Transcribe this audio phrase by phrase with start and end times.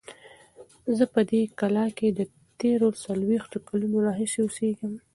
[0.97, 2.19] زه په دې کلا کې د
[2.59, 4.93] تېرو څلوېښتو کلونو راهیسې اوسیږم.